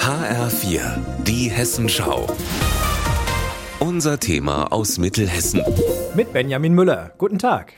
HR4, 0.00 0.80
die 1.24 1.48
Hessenschau. 1.48 2.26
Unser 3.78 4.18
Thema 4.18 4.72
aus 4.72 4.98
Mittelhessen. 4.98 5.62
Mit 6.14 6.32
Benjamin 6.32 6.74
Müller. 6.74 7.12
Guten 7.18 7.38
Tag. 7.38 7.74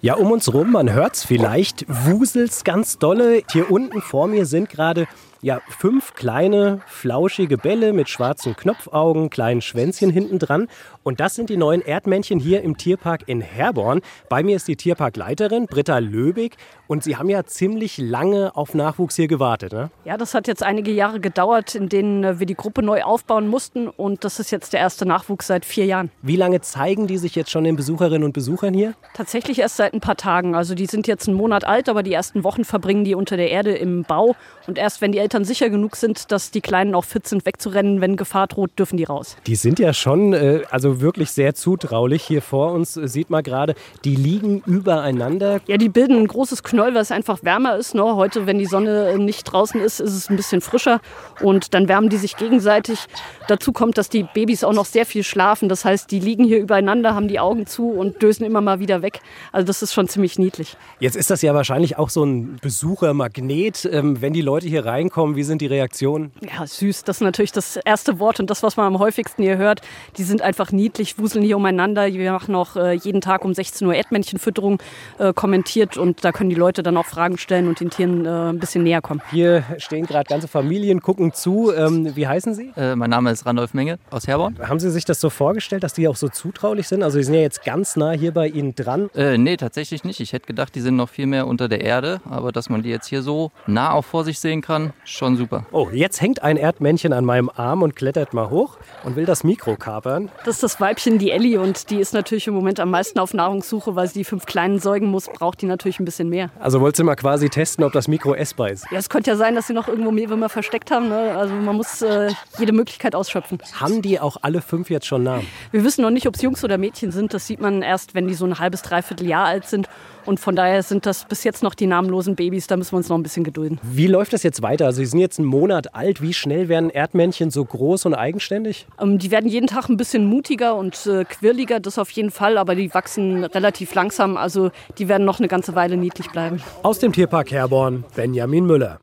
Ja, 0.00 0.14
um 0.14 0.30
uns 0.32 0.52
rum, 0.52 0.72
man 0.72 0.92
hört's 0.92 1.24
vielleicht, 1.24 1.86
wuselt's 1.88 2.64
ganz 2.64 2.98
dolle. 2.98 3.42
Hier 3.52 3.70
unten 3.70 4.02
vor 4.02 4.26
mir 4.26 4.44
sind 4.44 4.68
gerade 4.68 5.06
ja, 5.42 5.60
fünf 5.68 6.14
kleine, 6.14 6.80
flauschige 6.86 7.58
Bälle 7.58 7.92
mit 7.92 8.08
schwarzen 8.08 8.54
Knopfaugen, 8.54 9.28
kleinen 9.28 9.60
Schwänzchen 9.60 10.08
hinten 10.08 10.38
dran. 10.38 10.68
Und 11.02 11.18
das 11.18 11.34
sind 11.34 11.50
die 11.50 11.56
neuen 11.56 11.82
Erdmännchen 11.82 12.38
hier 12.38 12.62
im 12.62 12.76
Tierpark 12.76 13.22
in 13.26 13.40
Herborn. 13.40 14.02
Bei 14.28 14.44
mir 14.44 14.54
ist 14.54 14.68
die 14.68 14.76
Tierparkleiterin 14.76 15.66
Britta 15.66 15.98
Löbig. 15.98 16.56
Und 16.86 17.02
Sie 17.02 17.16
haben 17.16 17.28
ja 17.30 17.42
ziemlich 17.44 17.98
lange 17.98 18.54
auf 18.54 18.74
Nachwuchs 18.74 19.16
hier 19.16 19.26
gewartet, 19.26 19.72
ne? 19.72 19.90
Ja, 20.04 20.16
das 20.18 20.34
hat 20.34 20.46
jetzt 20.46 20.62
einige 20.62 20.92
Jahre 20.92 21.20
gedauert, 21.20 21.74
in 21.74 21.88
denen 21.88 22.22
äh, 22.22 22.38
wir 22.38 22.46
die 22.46 22.54
Gruppe 22.54 22.82
neu 22.82 23.02
aufbauen 23.02 23.48
mussten. 23.48 23.88
Und 23.88 24.24
das 24.24 24.38
ist 24.38 24.50
jetzt 24.50 24.74
der 24.74 24.80
erste 24.80 25.06
Nachwuchs 25.06 25.46
seit 25.46 25.64
vier 25.64 25.86
Jahren. 25.86 26.10
Wie 26.20 26.36
lange 26.36 26.60
zeigen 26.60 27.06
die 27.06 27.16
sich 27.16 27.34
jetzt 27.34 27.50
schon 27.50 27.64
den 27.64 27.76
Besucherinnen 27.76 28.24
und 28.24 28.32
Besuchern 28.34 28.74
hier? 28.74 28.92
Tatsächlich 29.14 29.58
erst 29.58 29.78
seit 29.78 29.94
ein 29.94 30.00
paar 30.00 30.16
Tagen. 30.16 30.54
Also 30.54 30.74
die 30.74 30.86
sind 30.86 31.06
jetzt 31.06 31.26
einen 31.28 31.36
Monat 31.36 31.64
alt, 31.64 31.88
aber 31.88 32.02
die 32.02 32.12
ersten 32.12 32.44
Wochen 32.44 32.64
verbringen 32.64 33.04
die 33.04 33.14
unter 33.14 33.38
der 33.38 33.50
Erde 33.50 33.74
im 33.74 34.02
Bau. 34.02 34.36
Und 34.66 34.76
erst 34.76 35.00
wenn 35.00 35.12
die 35.12 35.18
Eltern 35.18 35.31
sicher 35.44 35.70
genug 35.70 35.96
sind, 35.96 36.30
dass 36.30 36.50
die 36.50 36.60
Kleinen 36.60 36.94
auch 36.94 37.04
fit 37.04 37.26
sind, 37.26 37.46
wegzurennen, 37.46 38.00
wenn 38.00 38.16
Gefahr 38.16 38.46
droht, 38.46 38.78
dürfen 38.78 38.96
die 38.96 39.04
raus. 39.04 39.36
Die 39.46 39.56
sind 39.56 39.78
ja 39.78 39.92
schon, 39.92 40.32
äh, 40.32 40.62
also 40.70 41.00
wirklich 41.00 41.30
sehr 41.30 41.54
zutraulich. 41.54 42.22
Hier 42.22 42.42
vor 42.42 42.72
uns 42.72 42.96
äh, 42.96 43.08
sieht 43.08 43.30
man 43.30 43.42
gerade, 43.42 43.74
die 44.04 44.14
liegen 44.14 44.62
übereinander. 44.66 45.60
Ja, 45.66 45.76
die 45.76 45.88
bilden 45.88 46.16
ein 46.16 46.26
großes 46.26 46.62
Knoll, 46.62 46.94
weil 46.94 47.02
es 47.02 47.10
einfach 47.10 47.42
wärmer 47.42 47.76
ist. 47.76 47.94
Ne? 47.94 48.02
Heute, 48.02 48.46
wenn 48.46 48.58
die 48.58 48.66
Sonne 48.66 49.18
nicht 49.18 49.44
draußen 49.44 49.80
ist, 49.80 50.00
ist 50.00 50.14
es 50.14 50.30
ein 50.30 50.36
bisschen 50.36 50.60
frischer 50.60 51.00
und 51.40 51.74
dann 51.74 51.88
wärmen 51.88 52.10
die 52.10 52.16
sich 52.18 52.36
gegenseitig. 52.36 53.06
Dazu 53.48 53.72
kommt, 53.72 53.98
dass 53.98 54.08
die 54.08 54.24
Babys 54.24 54.64
auch 54.64 54.72
noch 54.72 54.86
sehr 54.86 55.06
viel 55.06 55.24
schlafen. 55.24 55.68
Das 55.68 55.84
heißt, 55.84 56.10
die 56.10 56.20
liegen 56.20 56.44
hier 56.44 56.58
übereinander, 56.58 57.14
haben 57.14 57.28
die 57.28 57.40
Augen 57.40 57.66
zu 57.66 57.90
und 57.90 58.22
dösen 58.22 58.44
immer 58.44 58.60
mal 58.60 58.80
wieder 58.80 59.02
weg. 59.02 59.20
Also 59.52 59.66
das 59.66 59.82
ist 59.82 59.92
schon 59.92 60.08
ziemlich 60.08 60.38
niedlich. 60.38 60.76
Jetzt 61.00 61.16
ist 61.16 61.30
das 61.30 61.42
ja 61.42 61.54
wahrscheinlich 61.54 61.98
auch 61.98 62.10
so 62.10 62.24
ein 62.24 62.58
Besuchermagnet. 62.60 63.88
Ähm, 63.90 64.20
wenn 64.20 64.32
die 64.32 64.42
Leute 64.42 64.68
hier 64.68 64.84
reinkommen, 64.84 65.21
wie 65.30 65.42
sind 65.42 65.62
die 65.62 65.66
Reaktionen? 65.66 66.32
Ja, 66.40 66.66
süß. 66.66 67.04
Das 67.04 67.16
ist 67.16 67.20
natürlich 67.20 67.52
das 67.52 67.76
erste 67.76 68.18
Wort 68.18 68.40
und 68.40 68.50
das, 68.50 68.62
was 68.62 68.76
man 68.76 68.86
am 68.86 68.98
häufigsten 68.98 69.42
hier 69.42 69.56
hört. 69.56 69.80
Die 70.16 70.24
sind 70.24 70.42
einfach 70.42 70.72
niedlich, 70.72 71.18
wuseln 71.18 71.44
hier 71.44 71.56
umeinander. 71.56 72.06
Wir 72.12 72.32
machen 72.32 72.54
auch 72.54 72.76
äh, 72.76 72.92
jeden 72.92 73.20
Tag 73.20 73.44
um 73.44 73.54
16 73.54 73.86
Uhr 73.86 73.94
Erdmännchenfütterung 73.94 74.80
äh, 75.18 75.32
kommentiert 75.32 75.96
und 75.96 76.24
da 76.24 76.32
können 76.32 76.50
die 76.50 76.56
Leute 76.56 76.82
dann 76.82 76.96
auch 76.96 77.06
Fragen 77.06 77.38
stellen 77.38 77.68
und 77.68 77.80
den 77.80 77.90
Tieren 77.90 78.26
äh, 78.26 78.28
ein 78.28 78.58
bisschen 78.58 78.82
näher 78.82 79.00
kommen. 79.00 79.22
Hier 79.30 79.64
stehen 79.78 80.06
gerade 80.06 80.28
ganze 80.28 80.48
Familien, 80.48 81.00
gucken 81.00 81.32
zu. 81.32 81.72
Ähm, 81.72 82.14
wie 82.14 82.26
heißen 82.26 82.54
Sie? 82.54 82.72
Mein 82.76 83.10
Name 83.10 83.30
ist 83.30 83.46
Randolph 83.46 83.74
Menge 83.74 83.98
aus 84.10 84.26
Herborn. 84.26 84.58
Haben 84.60 84.80
Sie 84.80 84.90
sich 84.90 85.04
das 85.04 85.20
so 85.20 85.30
vorgestellt, 85.30 85.82
dass 85.82 85.94
die 85.94 86.08
auch 86.08 86.16
so 86.16 86.28
zutraulich 86.28 86.88
sind? 86.88 87.02
Also, 87.02 87.18
Sie 87.18 87.24
sind 87.24 87.34
ja 87.34 87.40
jetzt 87.40 87.64
ganz 87.64 87.96
nah 87.96 88.12
hier 88.12 88.32
bei 88.32 88.48
Ihnen 88.48 88.74
dran. 88.74 89.10
Äh, 89.14 89.38
nee, 89.38 89.56
tatsächlich 89.56 90.04
nicht. 90.04 90.20
Ich 90.20 90.32
hätte 90.32 90.46
gedacht, 90.46 90.74
die 90.74 90.80
sind 90.80 90.96
noch 90.96 91.08
viel 91.08 91.26
mehr 91.26 91.46
unter 91.46 91.68
der 91.68 91.82
Erde. 91.82 92.20
Aber 92.28 92.52
dass 92.52 92.68
man 92.70 92.82
die 92.82 92.90
jetzt 92.90 93.06
hier 93.06 93.22
so 93.22 93.52
nah 93.66 93.92
auch 93.92 94.04
vor 94.04 94.24
sich 94.24 94.40
sehen 94.40 94.62
kann, 94.62 94.92
schon 95.12 95.36
super. 95.36 95.66
Oh, 95.72 95.88
jetzt 95.92 96.20
hängt 96.20 96.42
ein 96.42 96.56
Erdmännchen 96.56 97.12
an 97.12 97.24
meinem 97.24 97.50
Arm 97.54 97.82
und 97.82 97.96
klettert 97.96 98.34
mal 98.34 98.50
hoch 98.50 98.76
und 99.04 99.16
will 99.16 99.26
das 99.26 99.44
Mikro 99.44 99.76
kapern. 99.76 100.30
Das 100.44 100.56
ist 100.56 100.62
das 100.62 100.80
Weibchen, 100.80 101.18
die 101.18 101.30
Ellie, 101.30 101.60
und 101.60 101.90
die 101.90 101.98
ist 101.98 102.14
natürlich 102.14 102.46
im 102.46 102.54
Moment 102.54 102.80
am 102.80 102.90
meisten 102.90 103.18
auf 103.18 103.34
Nahrungssuche, 103.34 103.94
weil 103.94 104.08
sie 104.08 104.20
die 104.20 104.24
fünf 104.24 104.46
Kleinen 104.46 104.78
säugen 104.78 105.08
muss, 105.08 105.28
braucht 105.28 105.62
die 105.62 105.66
natürlich 105.66 106.00
ein 106.00 106.04
bisschen 106.04 106.28
mehr. 106.28 106.50
Also 106.58 106.80
wolltest 106.80 107.00
du 107.00 107.04
mal 107.04 107.16
quasi 107.16 107.48
testen, 107.48 107.84
ob 107.84 107.92
das 107.92 108.08
Mikro 108.08 108.34
essbar 108.34 108.70
ist? 108.70 108.86
Ja, 108.90 108.98
es 108.98 109.08
könnte 109.08 109.30
ja 109.30 109.36
sein, 109.36 109.54
dass 109.54 109.66
sie 109.66 109.74
noch 109.74 109.88
irgendwo 109.88 110.10
Mehlwürmer 110.10 110.48
versteckt 110.48 110.90
haben. 110.90 111.08
Ne? 111.08 111.36
Also 111.36 111.54
man 111.54 111.76
muss 111.76 112.02
äh, 112.02 112.30
jede 112.58 112.72
Möglichkeit 112.72 113.14
ausschöpfen. 113.14 113.58
Haben 113.74 114.02
die 114.02 114.18
auch 114.20 114.38
alle 114.42 114.62
fünf 114.62 114.90
jetzt 114.90 115.06
schon 115.06 115.22
Namen? 115.22 115.46
Wir 115.70 115.84
wissen 115.84 116.02
noch 116.02 116.10
nicht, 116.10 116.26
ob 116.26 116.36
es 116.36 116.42
Jungs 116.42 116.64
oder 116.64 116.78
Mädchen 116.78 117.12
sind. 117.12 117.34
Das 117.34 117.46
sieht 117.46 117.60
man 117.60 117.82
erst, 117.82 118.14
wenn 118.14 118.26
die 118.26 118.34
so 118.34 118.44
ein 118.44 118.58
halbes, 118.58 118.82
dreiviertel 118.82 119.26
Jahr 119.26 119.46
alt 119.46 119.66
sind. 119.66 119.88
Und 120.24 120.40
von 120.40 120.56
daher 120.56 120.82
sind 120.82 121.06
das 121.06 121.24
bis 121.24 121.44
jetzt 121.44 121.62
noch 121.62 121.74
die 121.74 121.86
namenlosen 121.86 122.36
Babys. 122.36 122.66
Da 122.66 122.76
müssen 122.76 122.92
wir 122.92 122.98
uns 122.98 123.08
noch 123.08 123.16
ein 123.16 123.22
bisschen 123.22 123.44
gedulden. 123.44 123.78
Wie 123.82 124.06
läuft 124.06 124.32
das 124.32 124.42
jetzt 124.42 124.62
weiter? 124.62 124.86
Also 124.86 124.98
Sie 124.98 125.06
sind 125.06 125.20
jetzt 125.20 125.38
einen 125.38 125.48
Monat 125.48 125.94
alt. 125.94 126.22
Wie 126.22 126.32
schnell 126.32 126.68
werden 126.68 126.90
Erdmännchen 126.90 127.50
so 127.50 127.64
groß 127.64 128.06
und 128.06 128.14
eigenständig? 128.14 128.86
Ähm, 129.00 129.18
die 129.18 129.30
werden 129.30 129.48
jeden 129.48 129.66
Tag 129.66 129.88
ein 129.88 129.96
bisschen 129.96 130.26
mutiger 130.26 130.76
und 130.76 131.06
äh, 131.06 131.24
quirliger, 131.24 131.80
das 131.80 131.98
auf 131.98 132.10
jeden 132.10 132.30
Fall. 132.30 132.58
Aber 132.58 132.74
die 132.74 132.92
wachsen 132.94 133.44
relativ 133.44 133.94
langsam. 133.94 134.36
Also 134.36 134.70
die 134.98 135.08
werden 135.08 135.24
noch 135.24 135.38
eine 135.38 135.48
ganze 135.48 135.74
Weile 135.74 135.96
niedlich 135.96 136.30
bleiben. 136.30 136.62
Aus 136.82 136.98
dem 136.98 137.12
Tierpark 137.12 137.50
Herborn, 137.50 138.04
Benjamin 138.14 138.66
Müller. 138.66 139.02